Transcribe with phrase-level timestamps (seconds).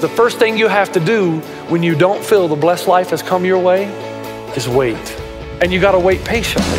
[0.00, 3.22] The first thing you have to do when you don't feel the blessed life has
[3.22, 3.84] come your way
[4.56, 4.96] is wait.
[5.60, 6.78] And you got to wait patiently.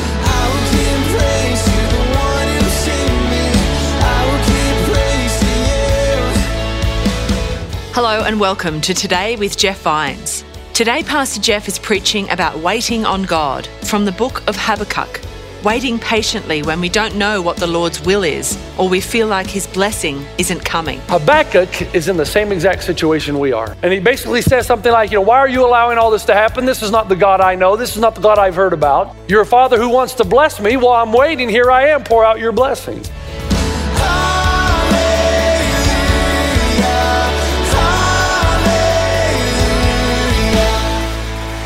[7.94, 10.44] Hello and welcome to Today with Jeff Vines.
[10.74, 15.31] Today, Pastor Jeff is preaching about waiting on God from the book of Habakkuk.
[15.64, 19.46] Waiting patiently when we don't know what the Lord's will is or we feel like
[19.46, 21.00] his blessing isn't coming.
[21.02, 23.78] Habakkuk is in the same exact situation we are.
[23.84, 26.34] And he basically says something like, you know, why are you allowing all this to
[26.34, 26.66] happen?
[26.66, 27.76] This is not the God I know.
[27.76, 29.16] This is not the God I've heard about.
[29.28, 30.78] You're a father who wants to bless me.
[30.78, 33.12] While I'm waiting, here I am, pour out your blessings.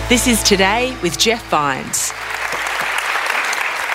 [0.09, 2.11] This is Today with Jeff Vines.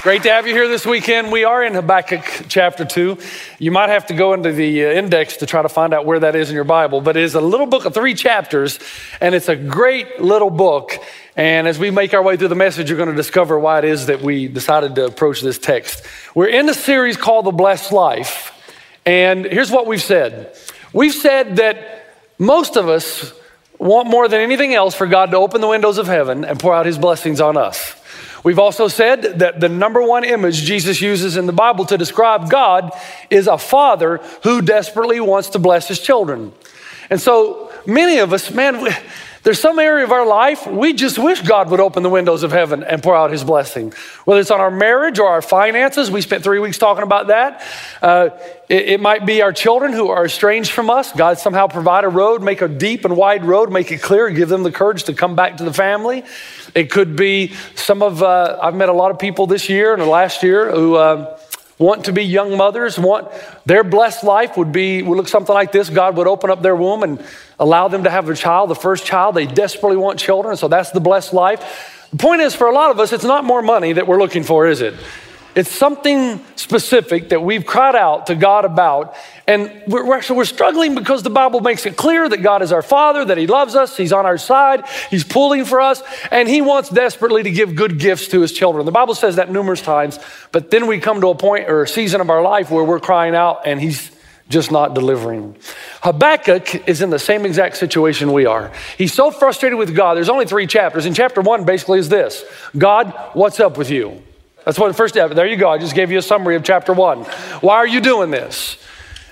[0.03, 1.31] Great to have you here this weekend.
[1.31, 3.19] We are in Habakkuk chapter 2.
[3.59, 6.21] You might have to go into the uh, index to try to find out where
[6.21, 8.79] that is in your Bible, but it is a little book of three chapters,
[9.21, 10.93] and it's a great little book.
[11.37, 13.85] And as we make our way through the message, you're going to discover why it
[13.85, 16.03] is that we decided to approach this text.
[16.35, 18.55] We're in a series called The Blessed Life,
[19.05, 20.57] and here's what we've said
[20.95, 22.07] we've said that
[22.39, 23.35] most of us
[23.79, 26.75] want more than anything else for God to open the windows of heaven and pour
[26.75, 28.00] out his blessings on us.
[28.43, 32.49] We've also said that the number one image Jesus uses in the Bible to describe
[32.49, 32.91] God
[33.29, 36.53] is a father who desperately wants to bless his children.
[37.11, 38.95] And so many of us, man,
[39.43, 42.53] there's some area of our life we just wish God would open the windows of
[42.53, 43.93] heaven and pour out his blessing.
[44.25, 47.65] Whether it's on our marriage or our finances, we spent three weeks talking about that.
[48.03, 48.31] Uh,
[48.69, 51.13] it, it, might be our children who are estranged from us.
[51.13, 54.49] God somehow provide a road, make a deep and wide road, make it clear, give
[54.51, 56.23] them the courage to come back to the family.
[56.75, 60.07] It could be some of, uh, I've met a lot of people this year and
[60.07, 61.40] last year who, uh,
[61.81, 63.33] want to be young mothers, want
[63.65, 65.89] their blessed life would be would look something like this.
[65.89, 67.25] God would open up their womb and
[67.59, 69.35] allow them to have a child, the first child.
[69.35, 72.07] They desperately want children, so that's the blessed life.
[72.11, 74.43] The point is, for a lot of us, it's not more money that we're looking
[74.43, 74.95] for, is it?
[75.55, 79.17] It's something specific that we've cried out to God about.
[79.49, 82.73] And we're, we're, so we're struggling because the Bible makes it clear that God is
[82.73, 86.49] our Father, that He loves us, He's on our side, He's pulling for us, and
[86.49, 88.87] He wants desperately to give good gifts to His children.
[88.87, 90.21] The Bible says that numerous times,
[90.53, 93.01] but then we come to a point or a season of our life where we're
[93.01, 94.13] crying out and He's
[94.49, 95.57] just not delivering.
[96.03, 98.73] Habakkuk is in the same exact situation we are.
[98.99, 100.15] He's so frustrated with God.
[100.15, 101.07] There's only three chapters.
[101.07, 102.45] And chapter one basically is this
[102.77, 104.23] God, what's up with you?
[104.71, 105.33] That's what the first step.
[105.33, 105.69] There you go.
[105.69, 107.25] I just gave you a summary of chapter one.
[107.61, 108.79] Why are you doing this?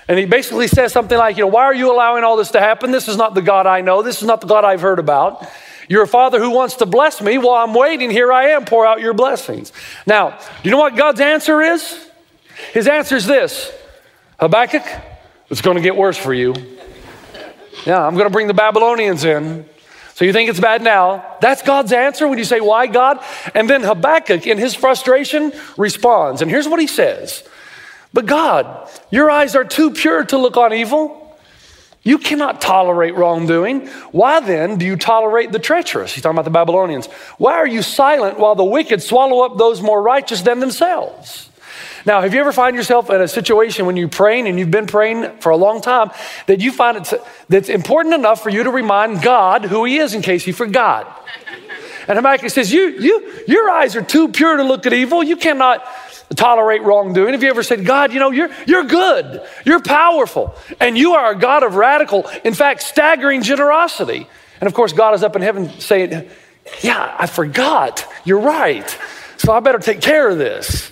[0.09, 2.59] And he basically says something like, you know, why are you allowing all this to
[2.59, 2.91] happen?
[2.91, 4.01] This is not the God I know.
[4.01, 5.47] This is not the God I've heard about.
[5.87, 7.37] You're a father who wants to bless me.
[7.37, 9.71] While I'm waiting, here I am, pour out your blessings.
[10.05, 12.09] Now, do you know what God's answer is?
[12.73, 13.71] His answer is this
[14.41, 14.83] Habakkuk,
[15.49, 16.53] it's going to get worse for you.
[17.85, 19.63] Yeah, I'm going to bring the Babylonians in.
[20.19, 21.37] So you think it's bad now?
[21.39, 23.23] That's God's answer when you say, Why, God?
[23.55, 26.41] And then Habakkuk, in his frustration, responds.
[26.41, 27.47] And here's what he says
[28.11, 31.37] But God, your eyes are too pure to look on evil.
[32.03, 33.87] You cannot tolerate wrongdoing.
[34.11, 36.13] Why then do you tolerate the treacherous?
[36.13, 37.05] He's talking about the Babylonians.
[37.37, 41.48] Why are you silent while the wicked swallow up those more righteous than themselves?
[42.05, 44.87] Now, have you ever find yourself in a situation when you're praying and you've been
[44.87, 46.11] praying for a long time
[46.47, 47.13] that you find it
[47.49, 51.25] that's important enough for you to remind God who He is in case He forgot?
[52.07, 55.23] And Habakkuk says, you, you, Your eyes are too pure to look at evil.
[55.23, 55.85] You cannot
[56.35, 57.33] tolerate wrongdoing.
[57.33, 61.31] Have you ever said, God, you know, you're, you're good, you're powerful, and you are
[61.31, 64.27] a God of radical, in fact, staggering generosity?
[64.59, 66.29] And of course, God is up in heaven saying,
[66.81, 68.05] Yeah, I forgot.
[68.25, 68.97] You're right.
[69.37, 70.91] So I better take care of this.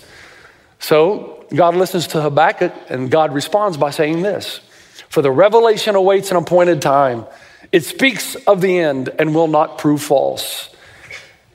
[0.78, 4.60] So God listens to Habakkuk, and God responds by saying this
[5.08, 7.26] For the revelation awaits an appointed time.
[7.70, 10.74] It speaks of the end and will not prove false.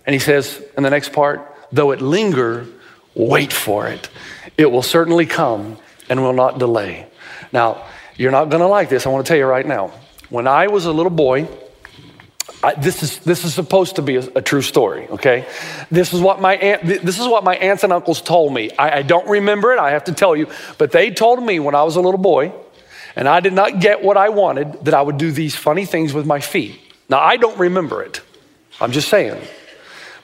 [0.05, 2.67] And he says in the next part, though it linger,
[3.15, 4.09] wait for it.
[4.57, 5.77] It will certainly come
[6.09, 7.07] and will not delay.
[7.51, 7.85] Now,
[8.15, 9.07] you're not going to like this.
[9.07, 9.91] I want to tell you right now.
[10.29, 11.47] When I was a little boy,
[12.63, 15.07] I, this is this is supposed to be a, a, true story.
[15.09, 15.45] Okay,
[15.91, 18.71] this is what my aunt, this is what my aunts and uncles told me.
[18.79, 19.79] I, I don't remember it.
[19.79, 22.53] I have to tell you, but they told me when I was a little boy,
[23.15, 26.13] and I did not get what I wanted, that I would do these funny things
[26.13, 26.79] with my feet.
[27.09, 28.21] Now, I don't remember it.
[28.79, 29.39] I'm just saying.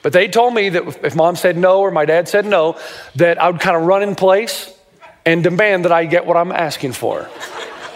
[0.02, 2.80] But they told me that if mom said no or my dad said no,
[3.16, 4.72] that I would kind of run in place
[5.26, 7.28] and demand that I get what I'm asking for.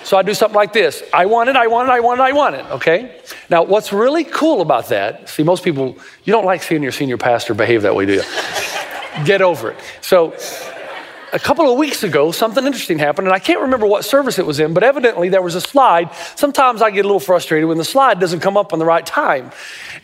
[0.04, 2.22] So I do something like this I want it, I want it, I want it,
[2.22, 3.20] I want it, okay?
[3.48, 7.16] Now, what's really cool about that, see, most people, you don't like seeing your senior
[7.16, 8.22] pastor behave that way, do you?
[9.24, 9.78] Get over it.
[10.02, 10.34] So,
[11.32, 14.46] a couple of weeks ago, something interesting happened, and I can't remember what service it
[14.46, 16.14] was in, but evidently there was a slide.
[16.36, 19.04] Sometimes I get a little frustrated when the slide doesn't come up on the right
[19.04, 19.50] time.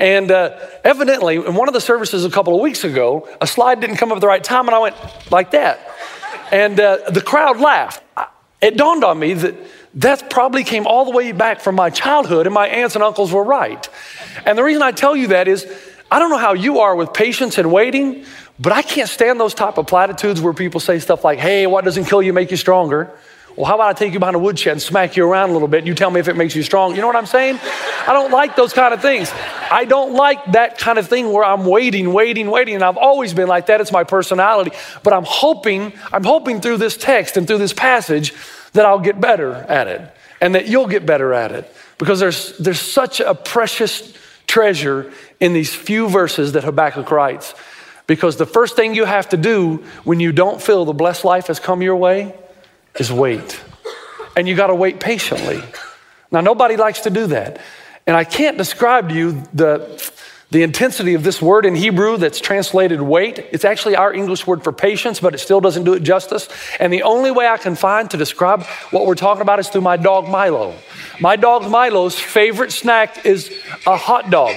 [0.01, 3.81] And uh, evidently, in one of the services a couple of weeks ago, a slide
[3.81, 4.97] didn't come up at the right time, and I went
[5.31, 5.89] like that.
[6.51, 8.03] And uh, the crowd laughed.
[8.61, 9.55] It dawned on me that
[9.95, 13.33] that probably came all the way back from my childhood, and my aunts and uncles
[13.33, 13.89] were right.
[14.47, 15.67] And the reason I tell you that is
[16.11, 18.25] I don't know how you are with patience and waiting,
[18.59, 21.85] but I can't stand those type of platitudes where people say stuff like, hey, what
[21.85, 23.11] doesn't kill you make you stronger?
[23.57, 25.69] Well, how about I take you behind a woodshed and smack you around a little
[25.69, 26.95] bit and you tell me if it makes you strong?
[26.95, 27.59] You know what I'm saying?
[28.07, 29.31] I don't like those kind of things.
[29.71, 32.75] I don't like that kind of thing where I'm waiting, waiting, waiting.
[32.77, 33.81] And I've always been like that.
[33.81, 34.73] It's my personality.
[35.03, 38.35] But I'm hoping, I'm hoping through this text and through this passage
[38.73, 40.01] that I'll get better at it
[40.41, 44.15] and that you'll get better at it because there's, there's such a precious
[44.47, 47.55] treasure in these few verses that Habakkuk writes.
[48.07, 51.47] Because the first thing you have to do when you don't feel the blessed life
[51.47, 52.35] has come your way
[52.99, 53.61] is wait.
[54.37, 55.63] And you got to wait patiently.
[56.33, 57.61] Now, nobody likes to do that.
[58.07, 60.13] And I can't describe to you the,
[60.51, 63.39] the intensity of this word in Hebrew that's translated wait.
[63.53, 66.49] It's actually our English word for patience, but it still doesn't do it justice.
[66.81, 69.83] And the only way I can find to describe what we're talking about is through
[69.83, 70.75] my dog Milo.
[71.21, 73.57] My dog Milo's favorite snack is
[73.87, 74.55] a hot dog,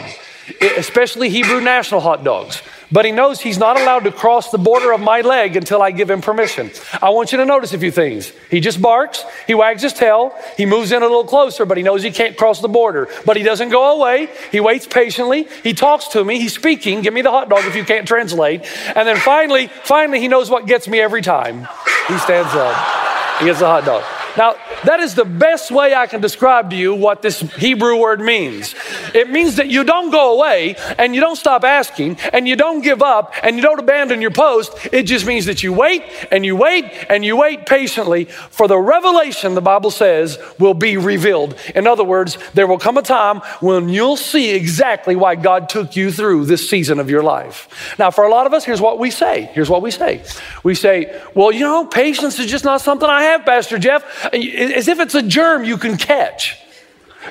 [0.62, 2.62] especially Hebrew national hot dogs
[2.94, 5.90] but he knows he's not allowed to cross the border of my leg until I
[5.90, 6.70] give him permission.
[7.02, 8.32] I want you to notice a few things.
[8.52, 11.84] He just barks, he wags his tail, he moves in a little closer, but he
[11.84, 13.10] knows he can't cross the border.
[13.26, 14.30] But he doesn't go away.
[14.52, 15.48] He waits patiently.
[15.64, 16.40] He talks to me.
[16.40, 17.02] He's speaking.
[17.02, 18.64] Give me the hot dog if you can't translate.
[18.96, 21.68] And then finally, finally, he knows what gets me every time.
[22.08, 23.40] He stands up.
[23.40, 24.04] He gets the hot dog.
[24.36, 28.20] Now, that is the best way I can describe to you what this Hebrew word
[28.20, 28.74] means.
[29.14, 32.82] It means that you don't go away and you don't stop asking and you don't
[32.82, 34.74] give up and you don't abandon your post.
[34.92, 38.78] It just means that you wait and you wait and you wait patiently for the
[38.78, 41.56] revelation, the Bible says, will be revealed.
[41.76, 45.96] In other words, there will come a time when you'll see exactly why God took
[45.96, 47.96] you through this season of your life.
[48.00, 49.50] Now, for a lot of us, here's what we say.
[49.54, 50.24] Here's what we say.
[50.64, 54.88] We say, well, you know, patience is just not something I have, Pastor Jeff as
[54.88, 56.58] if it's a germ you can catch.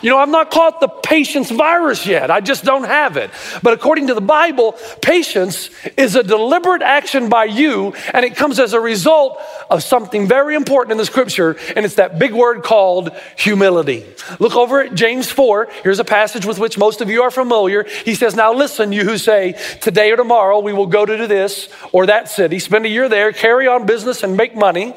[0.00, 2.30] You know, I've not caught the patience virus yet.
[2.30, 3.30] I just don't have it.
[3.62, 8.58] But according to the Bible, patience is a deliberate action by you, and it comes
[8.58, 12.62] as a result of something very important in the scripture, and it's that big word
[12.62, 14.06] called humility.
[14.38, 15.68] Look over at James 4.
[15.82, 17.84] Here's a passage with which most of you are familiar.
[18.04, 21.68] He says, Now listen, you who say, Today or tomorrow we will go to this
[21.92, 24.94] or that city, spend a year there, carry on business, and make money.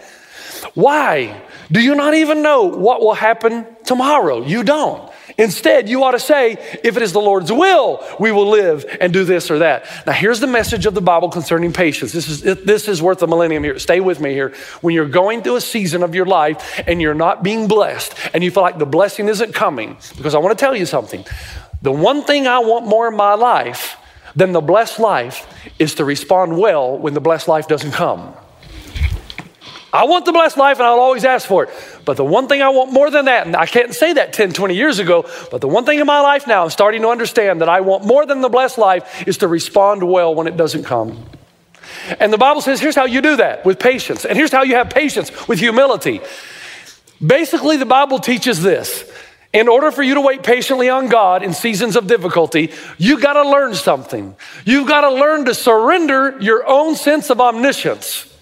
[0.73, 1.41] Why?
[1.71, 4.43] Do you not even know what will happen tomorrow?
[4.43, 5.11] You don't.
[5.37, 6.53] Instead, you ought to say,
[6.83, 9.85] if it is the Lord's will, we will live and do this or that.
[10.05, 12.13] Now, here's the message of the Bible concerning patience.
[12.13, 13.77] This is, this is worth a millennium here.
[13.77, 14.53] Stay with me here.
[14.79, 18.43] When you're going through a season of your life and you're not being blessed and
[18.45, 21.25] you feel like the blessing isn't coming, because I want to tell you something.
[21.81, 23.97] The one thing I want more in my life
[24.37, 25.45] than the blessed life
[25.79, 28.33] is to respond well when the blessed life doesn't come.
[29.95, 31.69] I want the blessed life and I'll always ask for it.
[32.03, 34.51] But the one thing I want more than that, and I can't say that 10,
[34.51, 37.61] 20 years ago, but the one thing in my life now, I'm starting to understand
[37.61, 40.83] that I want more than the blessed life is to respond well when it doesn't
[40.83, 41.25] come.
[42.19, 44.25] And the Bible says, here's how you do that with patience.
[44.25, 46.19] And here's how you have patience with humility.
[47.25, 49.09] Basically, the Bible teaches this.
[49.53, 53.41] In order for you to wait patiently on God in seasons of difficulty, you got
[53.41, 54.35] to learn something.
[54.65, 58.34] You've got to learn to surrender your own sense of omniscience.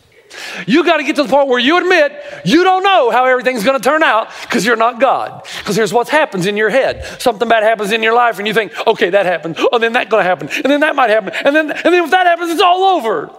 [0.68, 2.13] You got to get to the point where you admit
[2.46, 5.44] you don't know how everything's going to turn out because you're not God.
[5.60, 7.06] Because here's what happens in your head.
[7.22, 9.58] Something bad happens in your life and you think, okay, that happened.
[9.72, 10.50] Oh, then that's going to happen.
[10.50, 11.34] And then that might happen.
[11.34, 13.30] And then, and then if that happens, it's all over.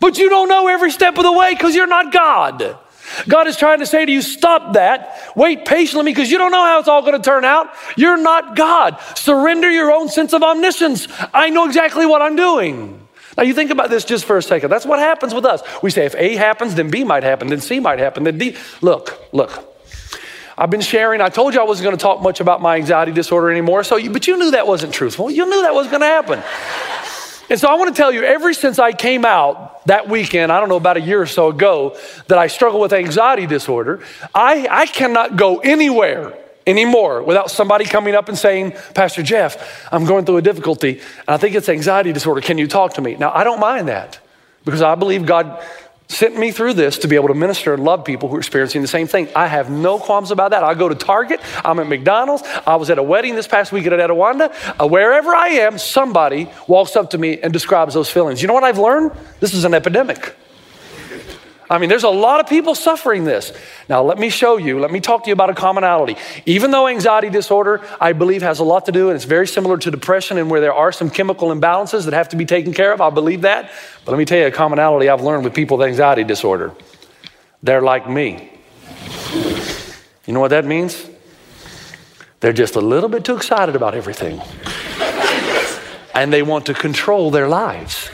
[0.00, 2.78] But you don't know every step of the way because you're not God.
[3.26, 5.32] God is trying to say to you, stop that.
[5.34, 7.68] Wait patiently because you don't know how it's all going to turn out.
[7.96, 8.98] You're not God.
[9.16, 11.08] Surrender your own sense of omniscience.
[11.32, 13.07] I know exactly what I'm doing.
[13.38, 14.68] Now, you think about this just for a second.
[14.68, 15.62] That's what happens with us.
[15.80, 18.56] We say if A happens, then B might happen, then C might happen, then D.
[18.82, 19.64] Look, look.
[20.58, 21.20] I've been sharing.
[21.20, 23.84] I told you I wasn't going to talk much about my anxiety disorder anymore.
[23.84, 25.30] So, you, but you knew that wasn't truthful.
[25.30, 26.42] You knew that was going to happen.
[27.48, 30.58] And so I want to tell you, ever since I came out that weekend, I
[30.58, 34.02] don't know, about a year or so ago, that I struggle with anxiety disorder,
[34.34, 36.36] I, I cannot go anywhere
[36.68, 41.28] anymore without somebody coming up and saying, Pastor Jeff, I'm going through a difficulty, and
[41.28, 42.40] I think it's anxiety disorder.
[42.40, 43.16] Can you talk to me?
[43.16, 44.20] Now, I don't mind that
[44.64, 45.64] because I believe God
[46.08, 48.80] sent me through this to be able to minister and love people who are experiencing
[48.80, 49.28] the same thing.
[49.36, 50.64] I have no qualms about that.
[50.64, 53.94] I go to Target, I'm at McDonald's, I was at a wedding this past weekend
[53.94, 54.52] at Etiwanda.
[54.80, 58.40] Uh, wherever I am, somebody walks up to me and describes those feelings.
[58.40, 59.12] You know what I've learned?
[59.40, 60.34] This is an epidemic.
[61.70, 63.52] I mean, there's a lot of people suffering this.
[63.88, 66.16] Now, let me show you, let me talk to you about a commonality.
[66.46, 69.76] Even though anxiety disorder, I believe, has a lot to do, and it's very similar
[69.78, 72.92] to depression, and where there are some chemical imbalances that have to be taken care
[72.92, 73.70] of, I believe that.
[74.04, 76.74] But let me tell you a commonality I've learned with people with anxiety disorder
[77.62, 78.50] they're like me.
[80.26, 81.08] You know what that means?
[82.40, 84.40] They're just a little bit too excited about everything.
[86.14, 88.10] and they want to control their lives.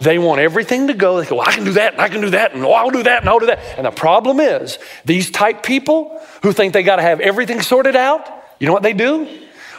[0.00, 1.20] They want everything to go.
[1.20, 2.90] They go, well, I can do that, and I can do that, and oh, I'll
[2.90, 3.58] do that, and I'll do that.
[3.76, 7.96] And the problem is, these type people who think they got to have everything sorted
[7.96, 8.28] out,
[8.60, 9.26] you know what they do?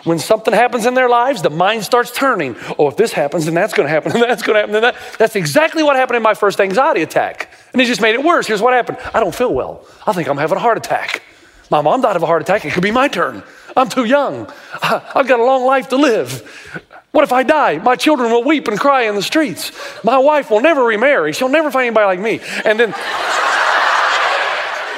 [0.04, 2.56] When something happens in their lives, the mind starts turning.
[2.78, 4.84] Oh, if this happens, then that's going to happen, and that's going to happen, and
[4.84, 4.96] that.
[5.18, 7.52] That's exactly what happened in my first anxiety attack.
[7.74, 8.48] And it just made it worse.
[8.48, 9.86] Here's what happened I don't feel well.
[10.06, 11.24] I think I'm having a heart attack.
[11.70, 12.66] My mom died of a heart attack.
[12.66, 13.44] It could be my turn.
[13.78, 14.52] I'm too young.
[14.82, 16.82] I've got a long life to live.
[17.12, 17.80] What if I die?
[17.80, 19.72] My children will weep and cry in the streets.
[20.04, 21.34] My wife will never remarry.
[21.34, 22.40] She'll never find anybody like me.
[22.64, 22.94] And then,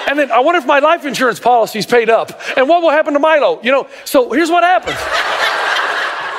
[0.10, 2.42] and then I wonder if my life insurance policy's paid up.
[2.58, 3.62] And what will happen to Milo?
[3.64, 4.98] You know, so here's what happens.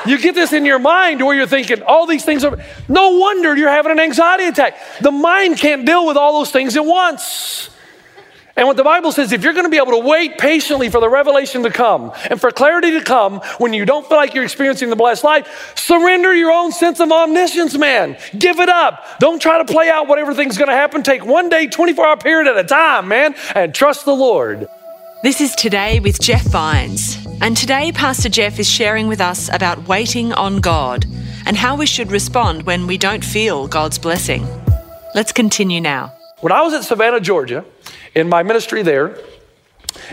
[0.05, 2.59] You get this in your mind where you're thinking all these things are.
[2.89, 4.77] No wonder you're having an anxiety attack.
[5.01, 7.71] The mind can't deal with all those things at once.
[8.57, 11.01] And what the Bible says, if you're going to be able to wait patiently for
[11.01, 14.45] the revelation to come and for clarity to come when you don't feel like you're
[14.45, 18.19] experiencing the blessed life, surrender your own sense of omniscience, man.
[18.39, 19.19] Give it up.
[19.21, 21.03] Don't try to play out what everything's going to happen.
[21.03, 24.69] Take one day, 24 hour period at a time, man, and trust the Lord.
[25.23, 27.25] This is Today with Jeff Vines.
[27.41, 31.07] And today, Pastor Jeff is sharing with us about waiting on God
[31.47, 34.47] and how we should respond when we don't feel God's blessing.
[35.15, 36.13] Let's continue now.
[36.41, 37.65] When I was at Savannah, Georgia,
[38.15, 39.19] in my ministry there,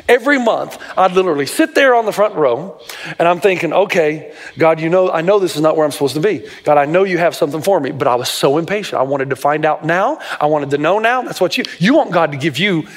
[0.08, 2.80] Every month, I'd literally sit there on the front row
[3.18, 6.16] and I'm thinking, okay, God, you know, I know this is not where I'm supposed
[6.16, 6.48] to be.
[6.64, 9.00] God, I know you have something for me, but I was so impatient.
[9.00, 10.20] I wanted to find out now.
[10.40, 11.22] I wanted to know now.
[11.22, 12.88] That's what you, you want God to give you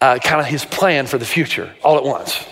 [0.00, 2.44] uh, kind of his plan for the future all at once.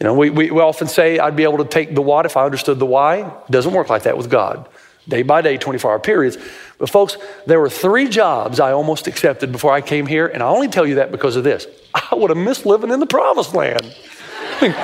[0.00, 2.36] You know, we, we, we often say I'd be able to take the what if
[2.36, 3.26] I understood the why.
[3.26, 4.68] It doesn't work like that with God.
[5.08, 6.36] Day by day, 24 hour periods.
[6.76, 10.46] But, folks, there were three jobs I almost accepted before I came here, and I
[10.46, 11.66] only tell you that because of this.
[11.94, 13.94] I would have missed living in the promised land.
[14.60, 14.74] I mean,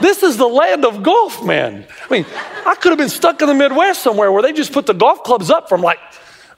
[0.00, 1.86] this is the land of golf, man.
[2.08, 2.26] I mean,
[2.66, 5.24] I could have been stuck in the Midwest somewhere where they just put the golf
[5.24, 5.98] clubs up from like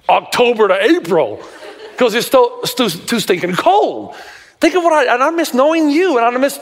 [0.09, 1.43] October to April
[1.93, 4.17] because it's still, too, too stinking cold.
[4.61, 6.59] Think of what I, and I miss knowing you, and I miss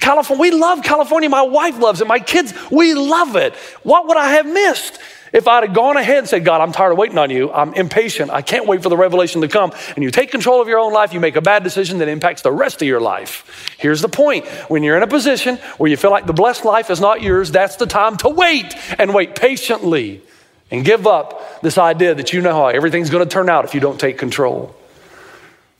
[0.00, 0.40] California.
[0.40, 1.28] We love California.
[1.28, 2.06] My wife loves it.
[2.06, 3.54] My kids, we love it.
[3.82, 4.98] What would I have missed?
[5.32, 7.72] If I'd have gone ahead and said, God, I'm tired of waiting on you, I'm
[7.74, 10.78] impatient, I can't wait for the revelation to come, and you take control of your
[10.78, 13.76] own life, you make a bad decision that impacts the rest of your life.
[13.78, 16.90] Here's the point when you're in a position where you feel like the blessed life
[16.90, 20.22] is not yours, that's the time to wait and wait patiently
[20.70, 23.74] and give up this idea that you know how everything's going to turn out if
[23.74, 24.74] you don't take control.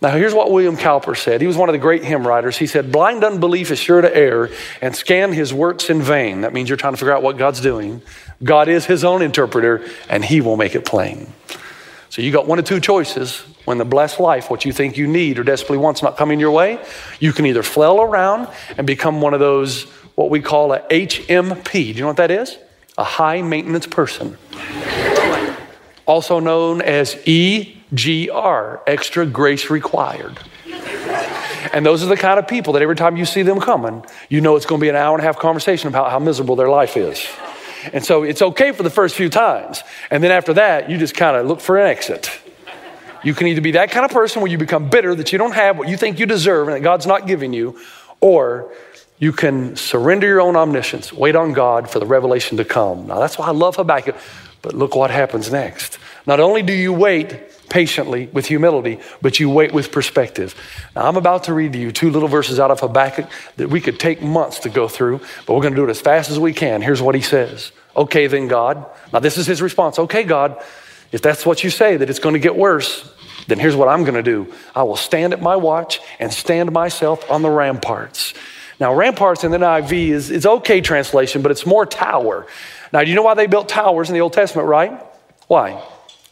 [0.03, 1.43] Now, here's what William Cowper said.
[1.43, 2.57] He was one of the great hymn writers.
[2.57, 4.49] He said, Blind unbelief is sure to err
[4.81, 6.41] and scan his works in vain.
[6.41, 8.01] That means you're trying to figure out what God's doing.
[8.43, 11.33] God is his own interpreter, and he will make it plain.
[12.09, 13.45] So you got one of two choices.
[13.67, 16.51] When the blessed life, what you think you need or desperately want's not coming your
[16.51, 16.83] way,
[17.21, 21.73] you can either flail around and become one of those, what we call a HMP.
[21.73, 22.57] Do you know what that is?
[22.99, 24.39] A high maintenance person.
[26.07, 30.41] also known as EGR, extra grace required.
[31.73, 34.41] And those are the kind of people that every time you see them coming, you
[34.41, 36.71] know it's going to be an hour and a half conversation about how miserable their
[36.71, 37.25] life is.
[37.93, 39.83] And so it's okay for the first few times.
[40.11, 42.31] And then after that, you just kind of look for an exit.
[43.23, 45.53] You can either be that kind of person where you become bitter that you don't
[45.53, 47.79] have what you think you deserve and that God's not giving you,
[48.21, 48.73] or
[49.19, 53.07] you can surrender your own omniscience, wait on God for the revelation to come.
[53.07, 54.17] Now, that's why I love Habakkuk.
[54.63, 55.99] But look what happens next.
[56.27, 57.39] Not only do you wait
[57.71, 60.55] patiently with humility, but you wait with perspective.
[60.95, 63.81] Now, I'm about to read to you two little verses out of Habakkuk that we
[63.81, 66.39] could take months to go through, but we're going to do it as fast as
[66.39, 66.83] we can.
[66.83, 68.85] Here's what he says Okay, then, God.
[69.13, 69.99] Now, this is his response.
[69.99, 70.63] Okay, God,
[71.13, 73.13] if that's what you say, that it's going to get worse,
[73.47, 76.73] then here's what I'm going to do I will stand at my watch and stand
[76.73, 78.35] myself on the ramparts.
[78.79, 82.47] Now, ramparts in the NIV is, is okay translation, but it's more tower.
[82.93, 84.99] Now, do you know why they built towers in the Old Testament, right?
[85.49, 85.83] Why?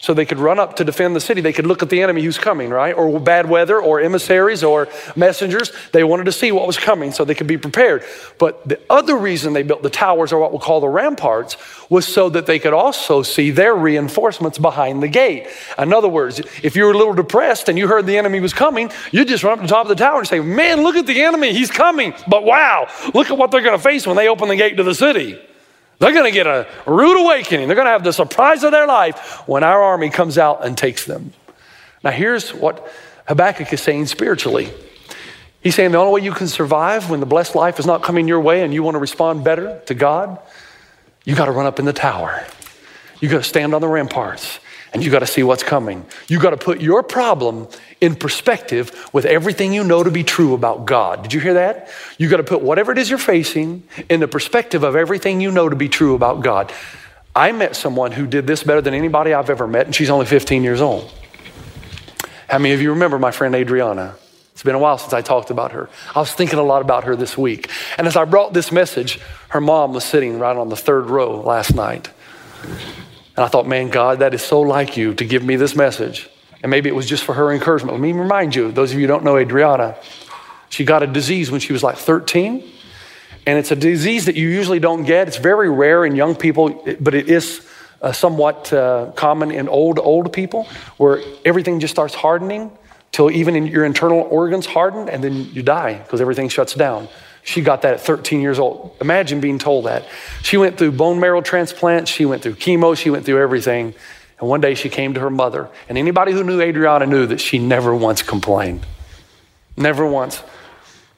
[0.01, 1.41] So they could run up to defend the city.
[1.41, 2.93] They could look at the enemy who's coming, right?
[2.93, 4.87] Or bad weather, or emissaries, or
[5.17, 5.73] messengers.
[5.93, 8.05] They wanted to see what was coming so they could be prepared.
[8.39, 11.57] But the other reason they built the towers, or what we'll call the ramparts,
[11.91, 15.49] was so that they could also see their reinforcements behind the gate.
[15.77, 18.55] In other words, if you were a little depressed and you heard the enemy was
[18.55, 20.95] coming, you just run up to the top of the tower and say, Man, look
[20.95, 21.53] at the enemy.
[21.53, 22.15] He's coming.
[22.29, 24.85] But wow, look at what they're going to face when they open the gate to
[24.85, 25.41] the city.
[25.99, 27.67] They're going to get a rude awakening.
[27.67, 30.79] They're going to have the surprise of their life when our army comes out and
[30.79, 31.33] takes them.
[32.05, 32.89] Now, here's what
[33.27, 34.73] Habakkuk is saying spiritually.
[35.61, 38.29] He's saying the only way you can survive when the blessed life is not coming
[38.29, 40.39] your way and you want to respond better to God,
[41.25, 42.47] you got to run up in the tower.
[43.21, 44.61] You got to stand on the ramparts
[44.93, 46.05] and you got to see what's coming.
[46.29, 47.69] You got to put your problem
[48.01, 51.23] in perspective with everything you know to be true about God.
[51.23, 51.91] Did you hear that?
[52.17, 55.51] You got to put whatever it is you're facing in the perspective of everything you
[55.51, 56.73] know to be true about God.
[57.35, 60.27] I met someone who did this better than anybody I've ever met, and she's only
[60.27, 61.13] 15 years old.
[62.49, 64.17] How many of you remember my friend Adriana?
[64.59, 65.89] It's been a while since I talked about her.
[66.17, 67.71] I was thinking a lot about her this week.
[67.97, 71.41] And as I brought this message, her mom was sitting right on the third row
[71.41, 72.11] last night.
[73.39, 76.29] And I thought, man, God, that is so like you to give me this message.
[76.61, 77.93] And maybe it was just for her encouragement.
[77.93, 79.95] Let me remind you, those of you who don't know Adriana,
[80.71, 82.69] she got a disease when she was like 13.
[83.47, 85.29] And it's a disease that you usually don't get.
[85.29, 87.65] It's very rare in young people, but it is
[88.03, 90.65] uh, somewhat uh, common in old, old people
[90.97, 92.77] where everything just starts hardening
[93.13, 97.07] till even in your internal organs harden and then you die because everything shuts down.
[97.49, 98.95] She got that at 13 years old.
[99.01, 100.05] Imagine being told that.
[100.43, 103.95] She went through bone marrow transplants, she went through chemo, she went through everything.
[104.39, 105.71] And one day she came to her mother.
[105.89, 108.85] And anybody who knew Adriana knew that she never once complained.
[109.79, 110.43] Never once.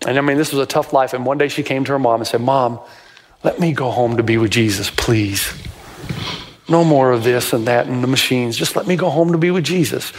[0.06, 1.14] And I mean, this was a tough life.
[1.14, 2.78] And one day she came to her mom and said, Mom,
[3.42, 5.52] let me go home to be with Jesus, please.
[6.68, 8.56] No more of this and that and the machines.
[8.56, 10.12] Just let me go home to be with Jesus.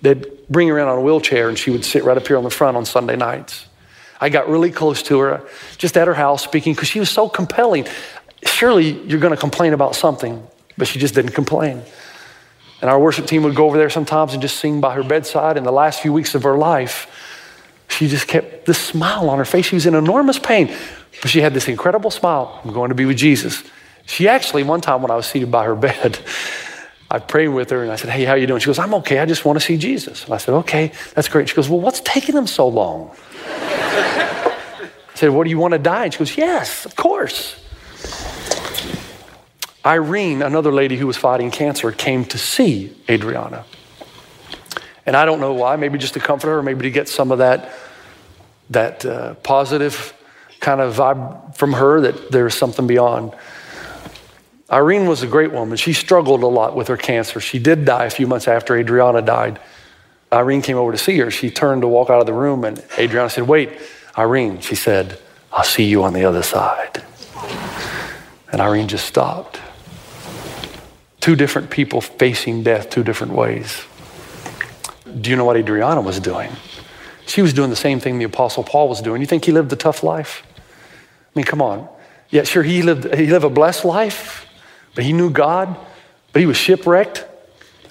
[0.00, 2.44] They'd bring her in on a wheelchair and she would sit right up here on
[2.44, 3.65] the front on Sunday nights.
[4.20, 5.46] I got really close to her,
[5.76, 7.86] just at her house speaking, because she was so compelling.
[8.44, 10.46] Surely you're going to complain about something,
[10.78, 11.82] but she just didn't complain.
[12.80, 15.56] And our worship team would go over there sometimes and just sing by her bedside.
[15.56, 17.06] In the last few weeks of her life,
[17.88, 19.66] she just kept this smile on her face.
[19.66, 20.74] She was in enormous pain,
[21.22, 22.60] but she had this incredible smile.
[22.64, 23.62] I'm going to be with Jesus.
[24.06, 26.18] She actually, one time when I was seated by her bed,
[27.10, 28.60] I prayed with her and I said, Hey, how are you doing?
[28.60, 29.20] She goes, I'm okay.
[29.20, 30.24] I just want to see Jesus.
[30.24, 31.48] And I said, Okay, that's great.
[31.48, 33.16] She goes, Well, what's taking them so long?
[35.16, 36.04] I said, What do you want to die?
[36.04, 37.58] And she goes, Yes, of course.
[39.84, 43.64] Irene, another lady who was fighting cancer, came to see Adriana.
[45.06, 47.38] And I don't know why, maybe just to comfort her, maybe to get some of
[47.38, 47.72] that,
[48.68, 50.12] that uh, positive
[50.60, 53.32] kind of vibe from her that there's something beyond.
[54.70, 55.78] Irene was a great woman.
[55.78, 57.40] She struggled a lot with her cancer.
[57.40, 59.60] She did die a few months after Adriana died.
[60.30, 61.30] Irene came over to see her.
[61.30, 63.78] She turned to walk out of the room, and Adriana said, Wait,
[64.16, 65.18] Irene, she said,
[65.52, 67.02] I'll see you on the other side.
[68.50, 69.60] And Irene just stopped.
[71.20, 73.84] Two different people facing death two different ways.
[75.20, 76.50] Do you know what Adriana was doing?
[77.26, 79.20] She was doing the same thing the Apostle Paul was doing.
[79.20, 80.44] You think he lived a tough life?
[80.56, 81.88] I mean, come on.
[82.30, 84.46] Yeah, sure, he lived, he lived a blessed life,
[84.94, 85.76] but he knew God,
[86.32, 87.24] but he was shipwrecked.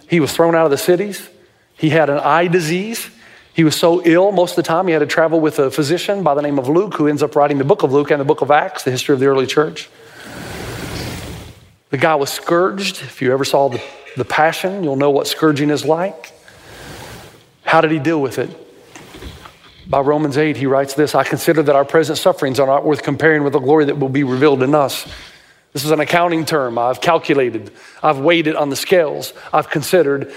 [0.07, 1.29] He was thrown out of the cities.
[1.77, 3.09] He had an eye disease.
[3.55, 6.23] He was so ill most of the time, he had to travel with a physician
[6.23, 8.25] by the name of Luke, who ends up writing the book of Luke and the
[8.25, 9.89] book of Acts, the history of the early church.
[11.89, 13.01] The guy was scourged.
[13.01, 13.81] If you ever saw the,
[14.17, 16.33] the Passion, you'll know what scourging is like.
[17.63, 18.49] How did he deal with it?
[19.87, 23.03] By Romans 8, he writes this I consider that our present sufferings are not worth
[23.03, 25.07] comparing with the glory that will be revealed in us.
[25.71, 26.77] This is an accounting term.
[26.77, 27.71] I've calculated,
[28.03, 30.33] I've weighed it on the scales, I've considered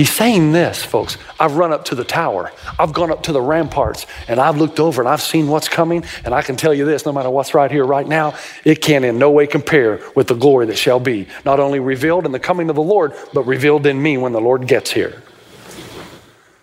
[0.00, 1.18] He's saying this, folks.
[1.38, 2.52] I've run up to the tower.
[2.78, 6.04] I've gone up to the ramparts and I've looked over and I've seen what's coming.
[6.24, 8.32] And I can tell you this no matter what's right here, right now,
[8.64, 12.24] it can in no way compare with the glory that shall be, not only revealed
[12.24, 15.22] in the coming of the Lord, but revealed in me when the Lord gets here.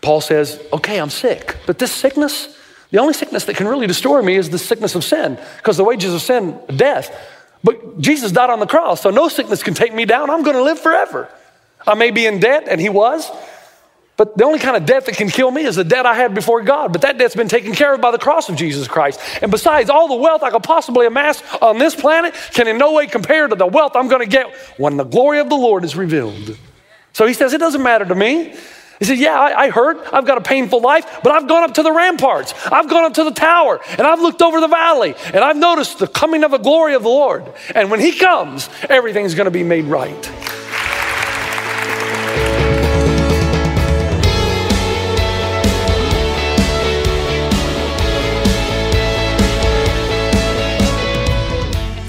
[0.01, 2.57] Paul says, Okay, I'm sick, but this sickness,
[2.89, 5.83] the only sickness that can really destroy me is the sickness of sin, because the
[5.83, 7.15] wages of sin, death.
[7.63, 10.31] But Jesus died on the cross, so no sickness can take me down.
[10.31, 11.29] I'm going to live forever.
[11.85, 13.29] I may be in debt, and he was.
[14.17, 16.33] But the only kind of debt that can kill me is the debt I had
[16.33, 16.91] before God.
[16.91, 19.19] But that debt's been taken care of by the cross of Jesus Christ.
[19.43, 22.93] And besides, all the wealth I could possibly amass on this planet can in no
[22.93, 25.83] way compare to the wealth I'm going to get when the glory of the Lord
[25.83, 26.57] is revealed.
[27.13, 28.55] So he says, It doesn't matter to me.
[28.97, 29.99] He said, Yeah, I, I hurt.
[30.11, 32.55] I've got a painful life, but I've gone up to the ramparts.
[32.71, 35.99] I've gone up to the tower, and I've looked over the valley, and I've noticed
[35.99, 37.43] the coming of the glory of the Lord.
[37.75, 40.31] And when He comes, everything's going to be made right.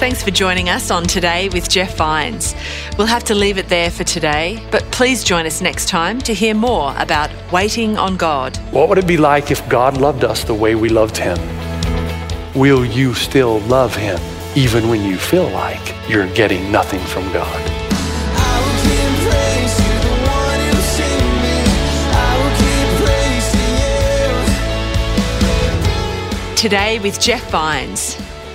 [0.08, 2.54] Thanks for joining us on Today with Jeff Vines.
[2.96, 6.32] We'll have to leave it there for today, but please join us next time to
[6.32, 8.56] hear more about waiting on God.
[8.70, 11.36] What would it be like if God loved us the way we loved Him?
[12.54, 14.18] Will you still love Him
[14.56, 17.70] even when you feel like you're getting nothing from God?
[18.32, 21.60] I will keep praising the one who saved me.
[22.16, 22.88] I will keep
[26.40, 26.56] praising you.
[26.56, 28.16] Today with Jeff Vines.